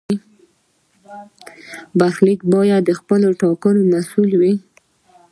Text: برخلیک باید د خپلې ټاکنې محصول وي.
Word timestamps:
برخلیک 1.99 2.39
باید 2.53 2.81
د 2.85 2.91
خپلې 2.99 3.27
ټاکنې 3.41 3.83
محصول 3.93 4.29
وي. 4.41 4.53